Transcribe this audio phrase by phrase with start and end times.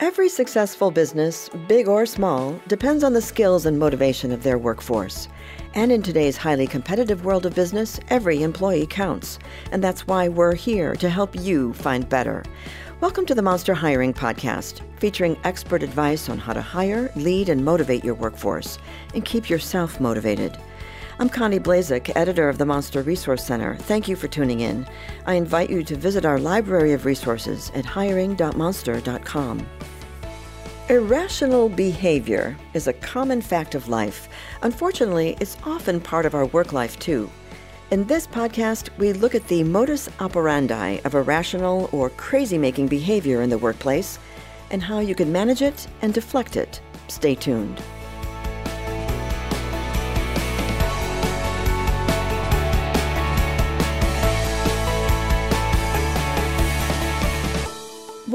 [0.00, 5.28] Every successful business, big or small, depends on the skills and motivation of their workforce.
[5.74, 9.38] And in today's highly competitive world of business, every employee counts.
[9.72, 12.42] And that's why we're here to help you find better.
[13.02, 17.62] Welcome to the Monster Hiring Podcast, featuring expert advice on how to hire, lead, and
[17.62, 18.78] motivate your workforce,
[19.12, 20.56] and keep yourself motivated.
[21.20, 23.76] I'm Connie Blazek, editor of the Monster Resource Center.
[23.76, 24.86] Thank you for tuning in.
[25.26, 29.66] I invite you to visit our library of resources at hiring.monster.com.
[30.88, 34.30] Irrational behavior is a common fact of life.
[34.62, 37.30] Unfortunately, it's often part of our work life too.
[37.90, 43.42] In this podcast, we look at the modus operandi of irrational or crazy making behavior
[43.42, 44.18] in the workplace
[44.70, 46.80] and how you can manage it and deflect it.
[47.08, 47.82] Stay tuned.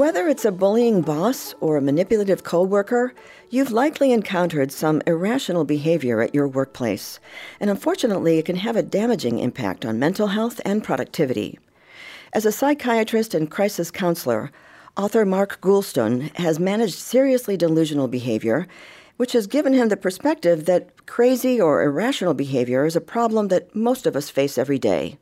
[0.06, 3.12] Whether it's a bullying boss or a manipulative coworker,
[3.50, 7.18] you've likely encountered some irrational behavior at your workplace.
[7.58, 11.58] And unfortunately, it can have a damaging impact on mental health and productivity.
[12.32, 14.52] As a psychiatrist and crisis counselor,
[14.96, 18.68] author Mark Goulston has managed seriously delusional behavior,
[19.16, 23.74] which has given him the perspective that crazy or irrational behavior is a problem that
[23.74, 25.18] most of us face every day.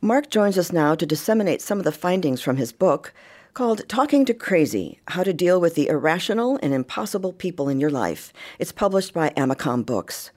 [0.00, 3.14] Mark joins us now to disseminate some of the findings from his book,
[3.54, 7.90] called Talking to Crazy How to Deal with the Irrational and Impossible People in Your
[7.90, 8.32] Life.
[8.58, 10.30] It's published by AMACOM Books.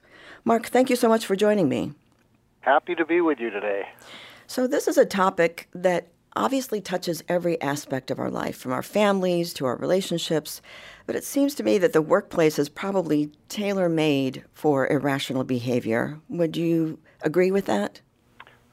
[0.44, 1.92] Mark, thank you so much for joining me.
[2.60, 3.88] Happy to be with you today.
[4.46, 8.82] So, this is a topic that obviously touches every aspect of our life, from our
[8.82, 10.62] families to our relationships.
[11.06, 16.18] But it seems to me that the workplace is probably tailor made for irrational behavior.
[16.28, 18.00] Would you agree with that?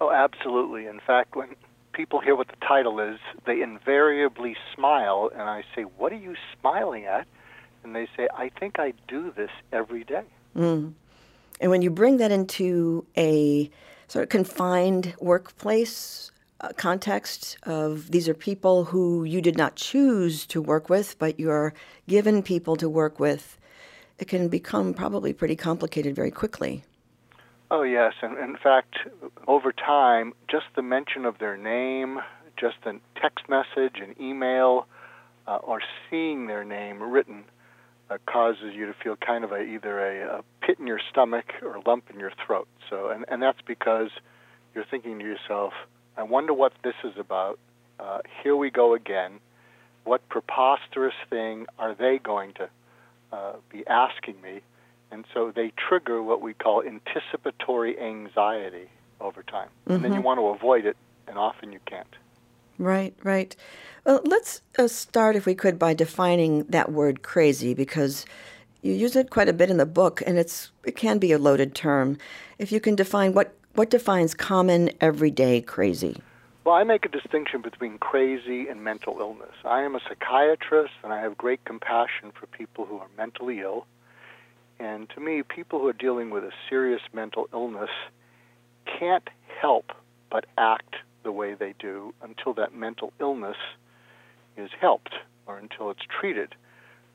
[0.01, 0.85] Oh, absolutely.
[0.85, 1.55] In fact, when
[2.00, 6.33] people hear what the title is, they invariably smile, and I say, What are you
[6.58, 7.28] smiling at?
[7.83, 10.23] And they say, I think I do this every day.
[10.55, 10.93] Mm.
[11.59, 13.70] And when you bring that into a
[14.08, 20.45] sort of confined workplace uh, context of these are people who you did not choose
[20.45, 21.73] to work with, but you're
[22.08, 23.58] given people to work with,
[24.20, 26.82] it can become probably pretty complicated very quickly.
[27.71, 28.13] Oh, yes.
[28.21, 28.95] And in fact,
[29.47, 32.19] over time, just the mention of their name,
[32.59, 34.87] just a text message, an email,
[35.47, 37.43] uh, or seeing their name written
[38.09, 41.45] uh, causes you to feel kind of a, either a, a pit in your stomach
[41.61, 42.67] or a lump in your throat.
[42.89, 44.09] So, and, and that's because
[44.73, 45.73] you're thinking to yourself,
[46.17, 47.59] I wonder what this is about.
[47.99, 49.39] Uh, here we go again.
[50.05, 52.69] What preposterous thing are they going to
[53.31, 54.61] uh, be asking me?
[55.11, 58.89] And so they trigger what we call anticipatory anxiety
[59.20, 59.70] over time.
[59.70, 59.92] Mm-hmm.
[59.93, 60.25] And then you mm-hmm.
[60.25, 60.97] want to avoid it,
[61.27, 62.15] and often you can't.
[62.77, 63.55] Right, right.
[64.05, 68.25] Well, let's uh, start, if we could, by defining that word crazy, because
[68.81, 71.37] you use it quite a bit in the book, and it's it can be a
[71.37, 72.17] loaded term.
[72.58, 76.21] If you can define what what defines common everyday crazy.
[76.64, 79.55] Well, I make a distinction between crazy and mental illness.
[79.65, 83.86] I am a psychiatrist, and I have great compassion for people who are mentally ill
[84.79, 87.89] and to me, people who are dealing with a serious mental illness
[88.99, 89.27] can't
[89.61, 89.91] help
[90.31, 93.57] but act the way they do until that mental illness
[94.57, 96.55] is helped or until it's treated.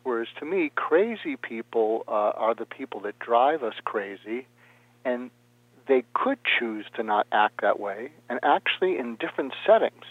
[0.02, 4.46] Whereas to me, crazy people uh, are the people that drive us crazy,
[5.04, 5.30] and
[5.88, 10.04] they could choose to not act that way, and actually in different settings.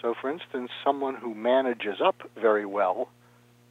[0.00, 3.10] So, for instance, someone who manages up very well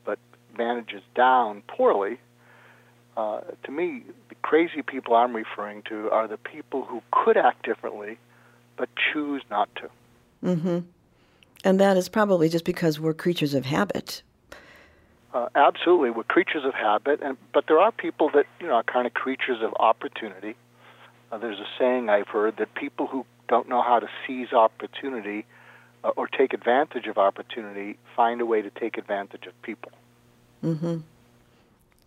[0.06, 0.20] but
[0.56, 2.20] manages down poorly
[3.20, 7.66] uh, to me, the crazy people I'm referring to are the people who could act
[7.66, 8.18] differently
[8.78, 9.90] but choose not to.
[10.42, 10.80] Mm-hmm.
[11.66, 14.22] And that is probably just because we're creatures of habit.
[15.34, 18.84] Uh, absolutely, we're creatures of habit, and but there are people that you know are
[18.84, 20.56] kind of creatures of opportunity.
[21.30, 25.46] Uh, there's a saying I've heard that people who don't know how to seize opportunity
[26.06, 29.92] uh, or take advantage of opportunity find a way to take advantage of people.
[30.64, 31.00] Mm-hmm.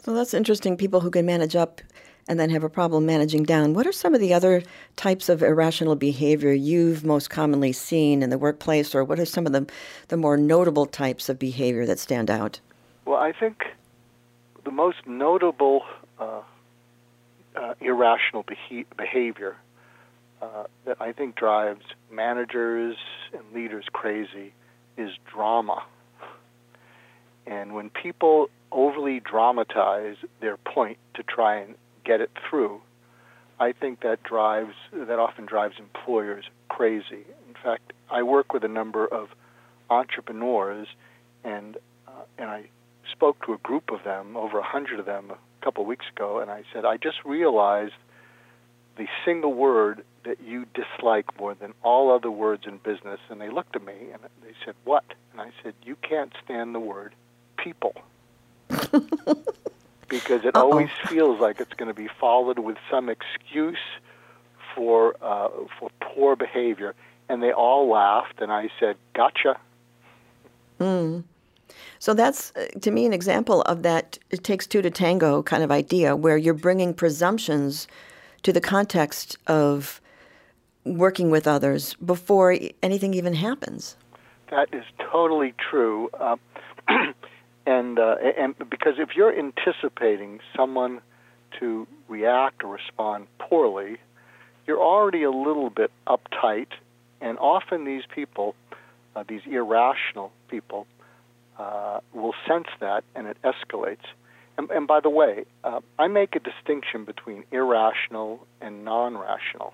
[0.02, 0.76] So that's interesting.
[0.76, 1.80] People who can manage up
[2.28, 3.72] and then have a problem managing down.
[3.72, 4.62] What are some of the other
[4.96, 9.46] types of irrational behavior you've most commonly seen in the workplace, or what are some
[9.46, 9.68] of the,
[10.08, 12.60] the more notable types of behavior that stand out?
[13.04, 13.64] Well, I think
[14.64, 15.82] the most notable
[16.18, 16.42] uh,
[17.56, 19.56] uh, irrational behe- behavior
[20.40, 22.96] uh, that I think drives managers
[23.32, 24.52] and leaders crazy
[24.96, 25.84] is drama.
[27.46, 31.74] And when people overly dramatize their point to try and
[32.04, 32.80] get it through,
[33.60, 37.24] I think that drives that often drives employers crazy.
[37.48, 39.28] In fact, I work with a number of
[39.90, 40.88] entrepreneurs,
[41.44, 41.76] and
[42.08, 42.64] uh, and I
[43.10, 46.06] spoke to a group of them, over a hundred of them, a couple of weeks
[46.14, 47.94] ago, and I said, I just realized
[48.96, 53.20] the single word that you dislike more than all other words in business.
[53.28, 55.04] And they looked at me and they said, What?
[55.32, 57.14] And I said, You can't stand the word
[57.56, 57.94] people.
[60.08, 60.70] because it Uh-oh.
[60.70, 63.78] always feels like it's going to be followed with some excuse
[64.74, 65.48] for uh,
[65.78, 66.94] for poor behavior.
[67.28, 69.58] And they all laughed, and I said, "Gotcha."
[70.78, 71.24] Mm.
[71.98, 75.62] So that's, uh, to me, an example of that it takes two to tango kind
[75.62, 77.86] of idea where you're bringing presumptions
[78.42, 80.00] to the context of
[80.84, 83.96] working with others before anything even happens.
[84.50, 86.10] That is totally true.
[86.18, 86.36] Uh,
[87.66, 91.00] and uh, and because if you're anticipating someone
[91.58, 93.98] to react or respond poorly,
[94.66, 96.68] you're already a little bit uptight,
[97.20, 98.54] and often these people,
[99.14, 100.86] uh, these irrational people,
[101.58, 104.06] uh, will sense that, and it escalates.
[104.58, 109.72] And, and by the way, uh, I make a distinction between irrational and non-rational.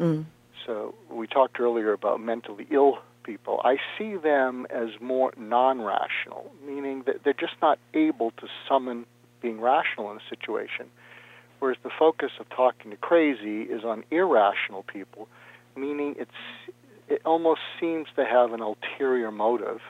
[0.00, 0.24] Mm.
[0.66, 3.60] So we talked earlier about mentally ill people.
[3.64, 9.06] I see them as more non-rational, meaning that they're just not able to summon
[9.42, 10.86] being rational in a situation.
[11.58, 15.28] Whereas the focus of talking to crazy is on irrational people,
[15.76, 16.30] meaning it's
[17.08, 19.80] it almost seems to have an ulterior motive.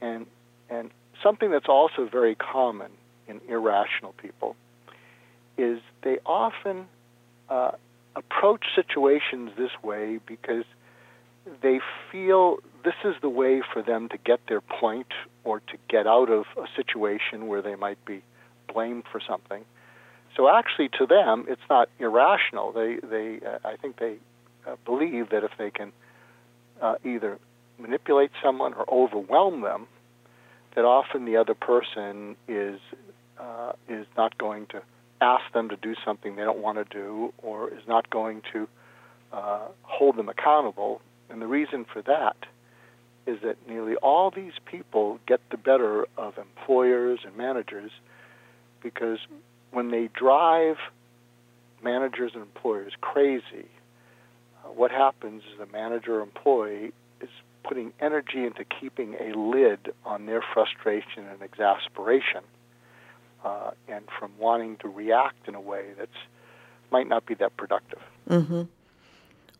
[0.00, 0.26] And
[0.70, 0.90] and
[1.22, 2.90] something that's also very common
[3.28, 4.56] in irrational people
[5.58, 6.86] is they often
[7.48, 7.72] uh,
[8.16, 10.64] approach situations this way because
[11.62, 11.80] they
[12.10, 15.12] feel this is the way for them to get their point
[15.44, 18.22] or to get out of a situation where they might be
[18.72, 19.64] blamed for something.
[20.36, 22.72] So actually, to them, it's not irrational.
[22.72, 24.16] They, they, uh, I think they
[24.66, 25.92] uh, believe that if they can
[26.80, 27.38] uh, either
[27.78, 29.86] manipulate someone or overwhelm them,
[30.74, 32.80] that often the other person is
[33.38, 34.80] uh, is not going to
[35.20, 38.68] ask them to do something they don't want to do, or is not going to
[39.32, 41.00] uh, hold them accountable.
[41.32, 42.36] And the reason for that
[43.26, 47.90] is that nearly all these people get the better of employers and managers
[48.82, 49.18] because
[49.70, 50.76] when they drive
[51.82, 53.66] managers and employers crazy,
[54.62, 57.30] uh, what happens is the manager or employee is
[57.64, 62.42] putting energy into keeping a lid on their frustration and exasperation,
[63.44, 66.10] uh, and from wanting to react in a way that's
[66.90, 68.00] might not be that productive.
[68.28, 68.62] Mm-hmm.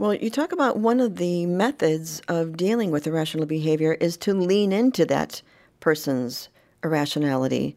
[0.02, 4.34] Well, you talk about one of the methods of dealing with irrational behavior is to
[4.34, 5.43] lean into that
[5.78, 6.49] person's
[6.82, 7.76] irrationality,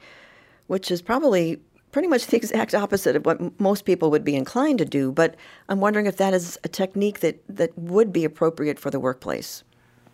[0.66, 1.62] which is probably
[1.92, 5.12] pretty much the exact opposite of what most people would be inclined to do.
[5.12, 5.36] But
[5.70, 9.64] I'm wondering if that is a technique that, that would be appropriate for the workplace.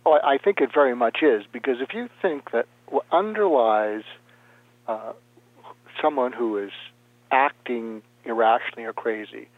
[0.04, 4.02] Oh, I I think it very much is because if you think that what underlies
[4.86, 5.14] uh,
[6.02, 6.72] someone who is
[7.30, 9.48] acting irrationally or crazy,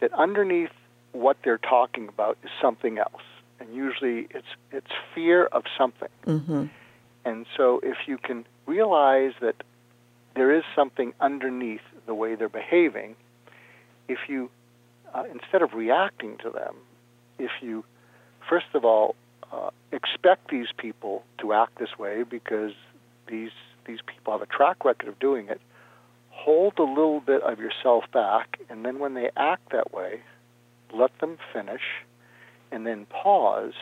[0.00, 0.70] that underneath
[1.12, 3.22] what they're talking about is something else,
[3.58, 6.08] and usually it's it's fear of something.
[6.26, 6.66] Mm-hmm.
[7.24, 9.56] And so, if you can realize that
[10.34, 13.16] there is something underneath the way they're behaving,
[14.08, 14.50] if you
[15.14, 16.74] uh, instead of reacting to them,
[17.38, 17.84] if you
[18.48, 19.14] first of all
[19.52, 22.72] uh, expect these people to act this way because
[23.26, 23.50] these
[23.86, 25.60] these people have a track record of doing it,
[26.30, 30.20] hold a little bit of yourself back, and then when they act that way,
[30.92, 31.82] let them finish,
[32.70, 33.74] and then pause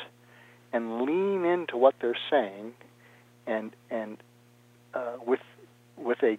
[0.73, 2.73] and lean into what they're saying,
[3.47, 4.19] and and
[4.95, 5.41] uh, with
[5.97, 6.39] with a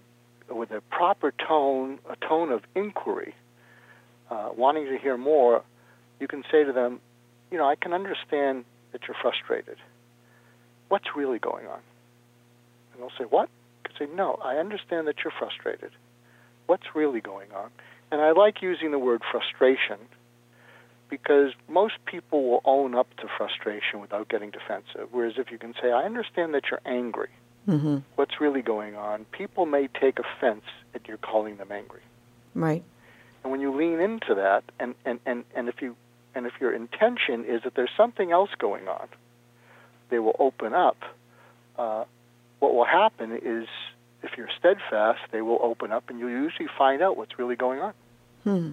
[0.49, 3.35] with a proper tone, a tone of inquiry,
[4.29, 5.63] uh, wanting to hear more,
[6.19, 6.99] you can say to them,
[7.51, 9.77] you know, I can understand that you're frustrated.
[10.87, 11.79] What's really going on?
[12.93, 13.49] And they'll say, What?
[13.83, 15.91] Can say, No, I understand that you're frustrated.
[16.67, 17.69] What's really going on?
[18.11, 19.97] And I like using the word frustration
[21.09, 25.07] because most people will own up to frustration without getting defensive.
[25.11, 27.29] Whereas if you can say, I understand that you're angry,
[27.67, 27.97] Mm-hmm.
[28.15, 30.63] what's really going on, people may take offense
[30.95, 32.01] at your calling them angry.
[32.55, 32.83] Right.
[33.43, 35.95] And when you lean into that, and, and, and, and if you
[36.33, 39.07] and if your intention is that there's something else going on,
[40.09, 40.97] they will open up.
[41.77, 42.05] Uh,
[42.59, 43.67] what will happen is,
[44.23, 47.81] if you're steadfast, they will open up, and you'll usually find out what's really going
[47.81, 47.93] on.
[48.43, 48.71] Hmm.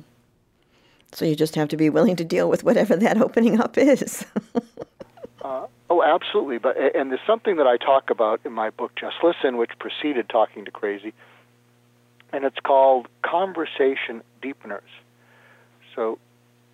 [1.12, 4.24] So you just have to be willing to deal with whatever that opening up is.
[5.46, 6.58] Uh, oh, absolutely.
[6.58, 10.28] But and there's something that I talk about in my book, Just Listen, which preceded
[10.28, 11.14] Talking to Crazy,
[12.32, 14.80] and it's called Conversation Deepeners.
[15.94, 16.18] So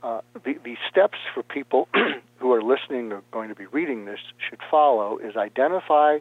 [0.03, 1.87] uh, the the steps for people
[2.39, 6.21] who are listening or going to be reading this should follow is identify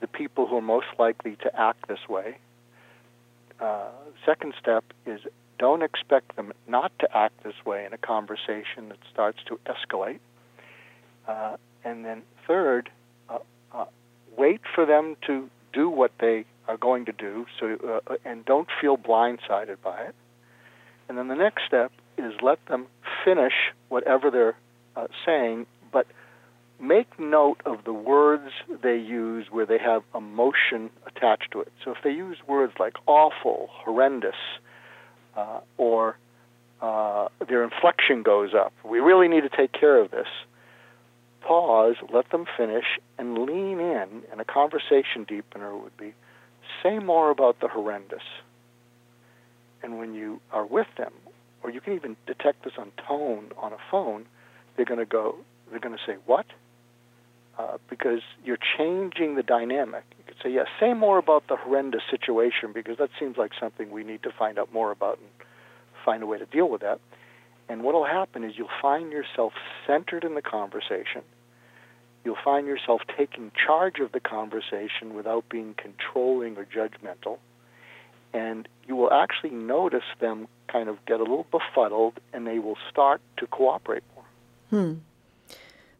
[0.00, 2.38] the people who are most likely to act this way.
[3.60, 3.86] Uh,
[4.26, 5.20] second step is
[5.58, 10.20] don't expect them not to act this way in a conversation that starts to escalate.
[11.26, 12.90] Uh, and then third,
[13.28, 13.38] uh,
[13.72, 13.84] uh,
[14.36, 18.68] wait for them to do what they are going to do, so uh, and don't
[18.80, 20.14] feel blindsided by it.
[21.08, 22.86] And then the next step is let them
[23.24, 23.52] finish
[23.88, 24.56] whatever they're
[24.96, 26.06] uh, saying, but
[26.80, 28.50] make note of the words
[28.82, 31.72] they use where they have emotion attached to it.
[31.84, 34.36] So if they use words like awful, horrendous,
[35.36, 36.16] uh, or
[36.80, 40.28] uh, their inflection goes up, we really need to take care of this.
[41.40, 42.84] Pause, let them finish,
[43.18, 46.14] and lean in, and a conversation deepener would be
[46.82, 48.22] say more about the horrendous.
[49.82, 51.12] And when you are with them,
[51.62, 54.26] or you can even detect this on tone on a phone,
[54.76, 55.36] they're going to go,
[55.70, 56.46] they're going to say, What?
[57.58, 60.02] Uh, because you're changing the dynamic.
[60.44, 64.22] Say, yes, say more about the horrendous situation because that seems like something we need
[64.24, 65.28] to find out more about and
[66.04, 67.00] find a way to deal with that.
[67.68, 69.54] And what will happen is you'll find yourself
[69.86, 71.22] centered in the conversation.
[72.24, 77.38] You'll find yourself taking charge of the conversation without being controlling or judgmental.
[78.34, 82.76] And you will actually notice them kind of get a little befuddled and they will
[82.90, 84.24] start to cooperate more.
[84.70, 84.98] Hmm.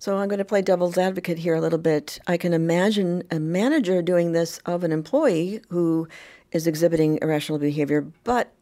[0.04, 2.20] So I'm going to play devil's advocate here a little bit.
[2.26, 6.08] I can imagine a manager doing this of an employee who
[6.52, 8.52] is exhibiting irrational behavior, but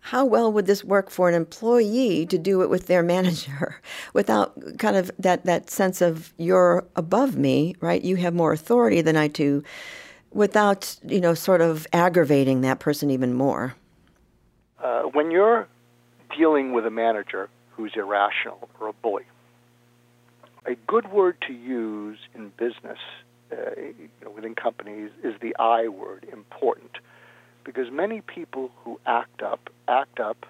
[0.00, 3.80] how well would this work for an employee to do it with their manager
[4.12, 8.02] without kind of that, that sense of you're above me, right?
[8.02, 9.62] You have more authority than I do,
[10.32, 13.74] without, you know, sort of aggravating that person even more?
[14.82, 15.66] Uh, when you're
[16.36, 19.24] dealing with a manager who's irrational or a bully,
[20.66, 22.98] a good word to use in business
[23.52, 26.92] uh, you know, within companies is the I word, important,
[27.64, 30.46] because many people who act up act up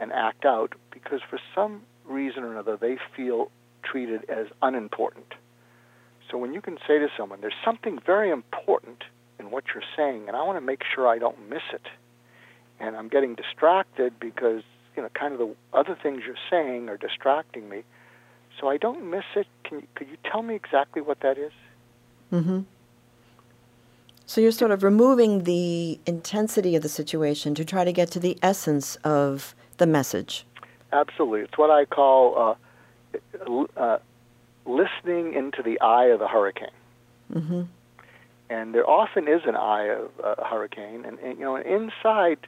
[0.00, 3.50] and act out because for some reason or another they feel
[3.82, 5.34] treated as unimportant.
[6.30, 9.04] So when you can say to someone, "There's something very important
[9.38, 11.86] in what you're saying, and I want to make sure I don't miss it,"
[12.80, 14.62] and I'm getting distracted because
[14.96, 17.84] you know, kind of the other things you're saying are distracting me
[18.62, 19.48] so I don't miss it.
[19.64, 21.52] Can you, could you tell me exactly what that is?
[22.32, 22.60] Mm-hmm.
[24.24, 28.20] So you're sort of removing the intensity of the situation to try to get to
[28.20, 30.46] the essence of the message.
[30.92, 32.56] Absolutely, it's what I call
[33.46, 33.98] uh, uh,
[34.64, 36.68] listening into the eye of the hurricane.
[37.34, 37.62] Mm-hmm.
[38.48, 42.46] And there often is an eye of a hurricane, and, and you know, inside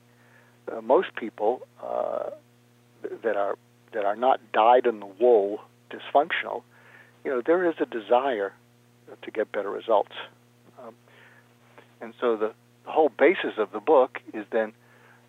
[0.70, 2.30] uh, most people uh,
[3.22, 3.56] that are
[3.92, 5.60] that are not dyed in the wool
[5.94, 6.62] dysfunctional,
[7.24, 8.52] you know, there is a desire
[9.22, 10.12] to get better results.
[10.82, 10.94] Um,
[12.00, 12.52] and so the,
[12.84, 14.72] the, whole basis of the book is then,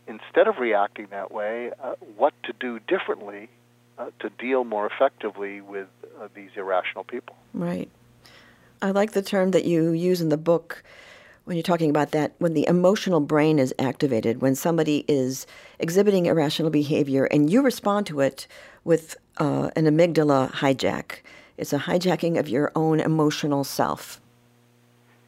[0.07, 3.49] instead of reacting that way, uh, what to do differently
[3.97, 5.87] uh, to deal more effectively with
[6.19, 7.35] uh, these irrational people.
[7.53, 7.89] Right.
[8.81, 10.83] I like the term that you use in the book
[11.45, 15.45] when you're talking about that, when the emotional brain is activated, when somebody is
[15.79, 18.47] exhibiting irrational behavior and you respond to it
[18.85, 21.19] with uh, an amygdala hijack.
[21.57, 24.21] It's a hijacking of your own emotional self.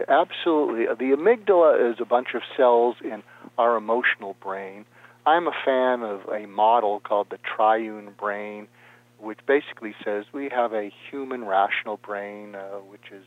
[0.08, 0.86] Absolutely.
[0.86, 3.24] The amygdala is a bunch of cells in
[3.58, 4.86] our emotional brain.
[5.26, 8.68] I'm a fan of a model called the triune brain,
[9.20, 13.24] which basically says we have a human rational brain, uh, which is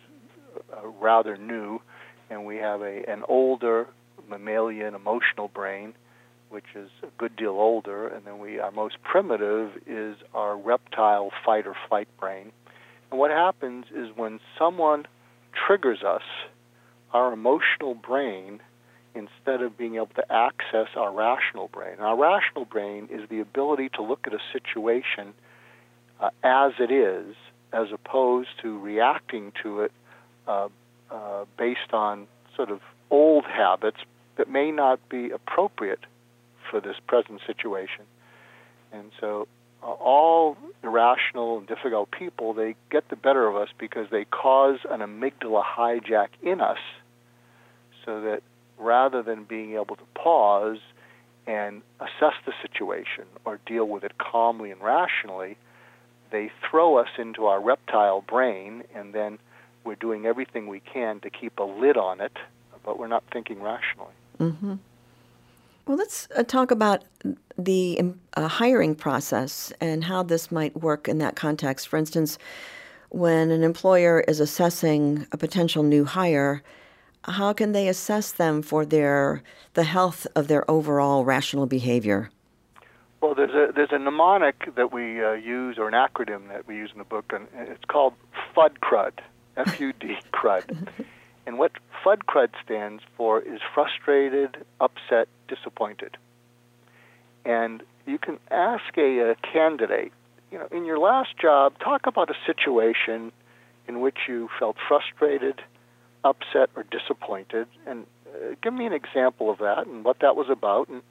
[0.73, 1.81] uh, rather new,
[2.31, 3.89] and we have a, an older
[4.29, 5.93] mammalian emotional brain,
[6.51, 11.31] which is a good deal older, and then we our most primitive is our reptile
[11.45, 12.53] fight or flight brain.
[13.11, 15.07] And what happens is when someone
[15.67, 16.23] triggers us,
[17.13, 18.61] our emotional brain,
[19.15, 23.89] instead of being able to access our rational brain, our rational brain is the ability
[23.91, 25.33] to look at a situation
[26.21, 27.35] uh, as it is,
[27.73, 29.93] as opposed to reacting to it
[30.47, 30.69] uh,
[31.11, 32.27] uh, based on
[32.57, 32.81] sort of
[33.11, 33.99] old habits
[34.37, 36.01] that may not be appropriate
[36.71, 38.05] for this present situation.
[38.93, 39.49] And so
[39.83, 44.79] uh, all irrational and difficult people, they get the better of us because they cause
[44.91, 46.79] an amygdala hijack in us
[48.05, 48.43] so that
[48.79, 50.79] rather than being able to pause
[51.47, 55.57] and assess the situation or deal with it calmly and rationally,
[56.31, 59.39] they throw us into our reptile brain and then
[59.85, 62.37] we're doing everything we can to keep a lid on it,
[62.85, 64.13] but we're not thinking rationally.
[64.39, 64.75] Mm-hmm.
[65.91, 67.03] Well, let's uh, talk about
[67.59, 71.89] the um, uh, hiring process and how this might work in that context.
[71.89, 72.39] For instance,
[73.09, 76.63] when an employer is assessing a potential new hire,
[77.25, 79.43] how can they assess them for their
[79.75, 82.31] the health of their overall rational behavior?
[83.21, 86.77] Well, there's a there's a mnemonic that we uh, use or an acronym that we
[86.77, 88.15] use in the book, and it's called
[88.55, 89.21] FUD-CRUD,
[89.57, 90.87] F-U-D crud.
[91.47, 91.73] and what
[92.05, 96.17] FUD-CRUD stands for is frustrated, upset, disappointed.
[97.45, 100.13] And you can ask a, a candidate,
[100.51, 103.33] you know, in your last job, talk about a situation
[103.89, 105.61] in which you felt frustrated,
[106.25, 110.49] upset, or disappointed, and uh, give me an example of that and what that was
[110.51, 111.03] about, and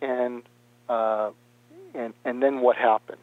[0.00, 0.42] and
[0.88, 1.30] uh,
[1.94, 3.18] and and then what happened.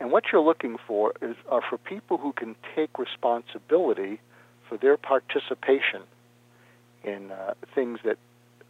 [0.00, 4.20] And what you're looking for is are for people who can take responsibility
[4.68, 6.02] for their participation
[7.04, 8.18] in uh, things that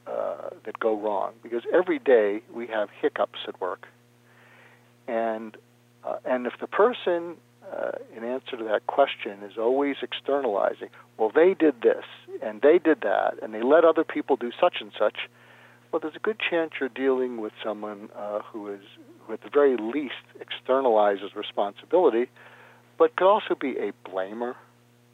[0.07, 1.33] uh, that go wrong.
[1.43, 3.87] Because every day we have hiccups at work,
[5.09, 5.57] and
[6.05, 7.37] uh, and if the person,
[7.73, 12.05] uh, in answer to that question, is always externalizing, well, they did this
[12.43, 15.17] and they did that, and they let other people do such and such.
[15.91, 18.83] Well, there's a good chance you're dealing with someone uh, who is,
[19.21, 22.29] who at the very least, externalizes responsibility,
[22.99, 24.55] but could also be a blamer,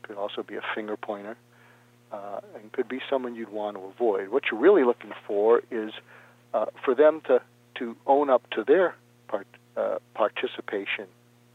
[0.03, 1.37] could also be a finger pointer,
[2.13, 4.29] uh, and could be someone you'd want to avoid.
[4.29, 5.93] What you're really looking for is
[6.55, 7.41] uh, for them to,
[7.77, 8.95] to own up to their
[9.29, 11.07] part, uh, participation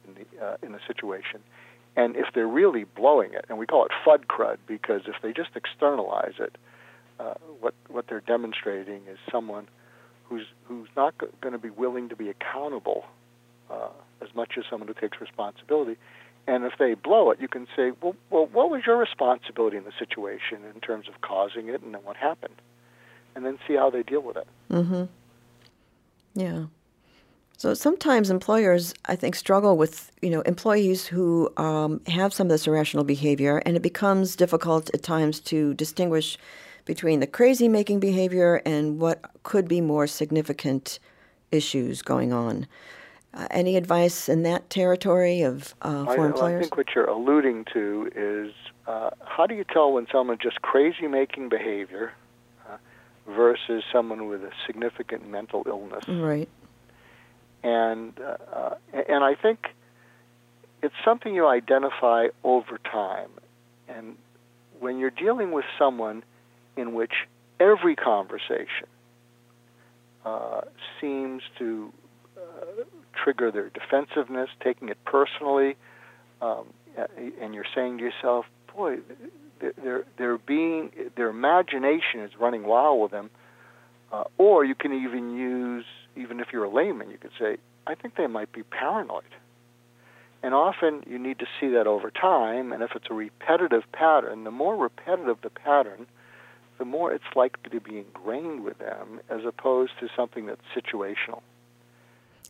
[0.07, 1.41] in the, uh, in the situation.
[1.95, 5.31] And if they're really blowing it, and we call it FUD crud because if they
[5.31, 6.57] just externalize it,
[7.19, 9.69] uh, what what they're demonstrating is someone
[10.25, 13.05] who's who's not g- going to be willing to be accountable
[13.69, 13.87] uh,
[14.21, 15.95] as much as someone who takes responsibility.
[16.47, 19.83] And if they blow it, you can say, well, well, what was your responsibility in
[19.83, 22.61] the situation in terms of causing it, and then what happened,
[23.35, 24.47] and then see how they deal with it.
[24.69, 25.05] Mm-hmm.
[26.35, 26.65] Yeah.
[27.57, 32.51] So sometimes employers, I think, struggle with you know employees who um, have some of
[32.51, 36.37] this irrational behavior, and it becomes difficult at times to distinguish
[36.83, 40.99] between the crazy making behavior and what could be more significant
[41.51, 42.67] issues going on.
[43.35, 46.57] Uh, any advice in that territory of uh, for I, employers?
[46.57, 48.53] I think what you're alluding to is
[48.87, 52.13] uh, how do you tell when someone just crazy making behavior
[52.69, 52.77] uh,
[53.27, 56.07] versus someone with a significant mental illness?
[56.07, 56.47] Right.
[57.61, 59.67] And uh, and I think
[60.81, 63.31] it's something you identify over time.
[63.89, 64.15] And
[64.79, 66.23] when you're dealing with someone
[66.77, 67.13] in which
[67.59, 68.87] every conversation
[70.25, 70.61] uh,
[71.01, 71.91] seems to
[72.37, 72.83] uh,
[73.15, 75.75] trigger their defensiveness, taking it personally,
[76.41, 76.65] um,
[77.41, 78.99] and you're saying to yourself, "Boy,
[79.59, 83.29] they're they're being their imagination is running wild with them."
[84.11, 87.95] Uh, or you can even use, even if you're a layman, you could say, "I
[87.95, 89.23] think they might be paranoid."
[90.43, 94.43] And often you need to see that over time, and if it's a repetitive pattern,
[94.43, 96.05] the more repetitive the pattern,
[96.77, 101.41] the more it's likely to be ingrained with them as opposed to something that's situational.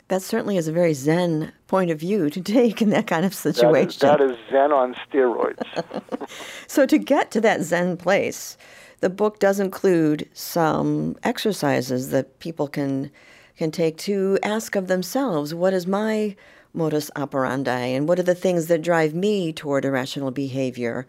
[0.08, 3.34] That certainly is a very Zen point of view to take in that kind of
[3.34, 3.98] situation.
[4.06, 6.28] That is, that is Zen on steroids.
[6.66, 8.56] so, to get to that Zen place,
[9.00, 13.10] the book does include some exercises that people can
[13.56, 16.36] can take to ask of themselves, what is my
[16.74, 21.06] modus operandi, and what are the things that drive me toward irrational behavior?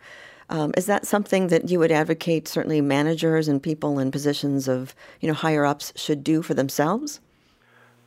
[0.50, 2.48] Um, is that something that you would advocate?
[2.48, 7.20] Certainly, managers and people in positions of you know higher ups should do for themselves.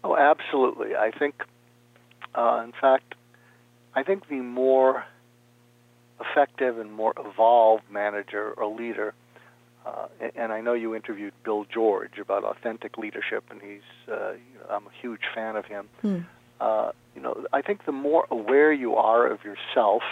[0.02, 0.96] Oh, absolutely.
[0.96, 1.42] I think,
[2.34, 3.14] uh, in fact,
[3.94, 5.04] I think the more
[6.20, 9.14] effective and more evolved manager or leader,
[9.84, 14.34] uh, and I know you interviewed Bill George about authentic leadership, and he's uh,
[14.68, 15.88] I'm a huge fan of him.
[16.02, 16.18] Hmm.
[16.60, 20.02] Uh, you know, I think the more aware you are of yourself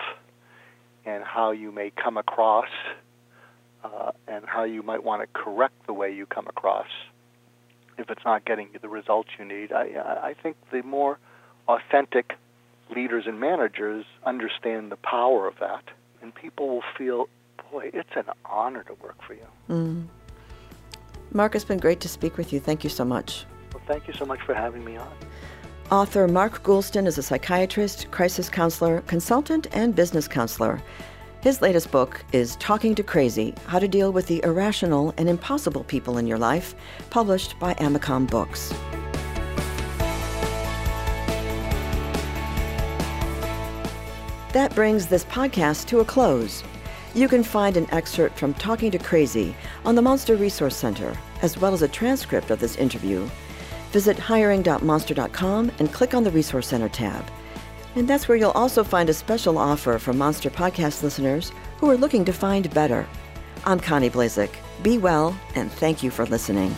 [1.05, 2.68] and how you may come across,
[3.85, 6.88] uh, and how you might want to correct the way you come across,
[7.99, 9.73] if it's not getting you the results you need.
[9.73, 11.19] I, I think the more
[11.67, 12.35] authentic
[12.95, 15.85] leaders and managers understand the power of that,
[16.23, 17.29] and people will feel,
[17.71, 19.47] boy, it's an honor to work for you.
[19.69, 20.07] Mm.
[21.33, 22.61] Mark, it's been great to speak with you.
[22.61, 23.45] Thank you so much.
[23.75, 25.13] Well, thank you so much for having me on.
[25.91, 30.83] Author Mark Goulston is a psychiatrist, crisis counselor, consultant, and business counselor.
[31.40, 35.85] His latest book is Talking to Crazy How to Deal with the Irrational and Impossible
[35.85, 36.74] People in Your Life,
[37.11, 38.70] published by AMACOM Books.
[44.53, 46.64] That brings this podcast to a close.
[47.14, 51.57] You can find an excerpt from Talking to Crazy on the Monster Resource Center, as
[51.57, 53.29] well as a transcript of this interview.
[53.92, 57.24] Visit hiring.monster.com and click on the Resource Center tab.
[57.94, 61.96] And that's where you'll also find a special offer for Monster Podcast listeners who are
[61.96, 63.07] looking to find better.
[63.64, 64.51] I'm Connie Blazek.
[64.83, 66.74] Be well, and thank you for listening.